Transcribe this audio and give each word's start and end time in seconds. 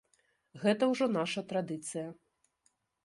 Гэта 0.63 0.83
ўжо 0.93 1.05
наша 1.17 1.43
традыцыя. 1.51 2.07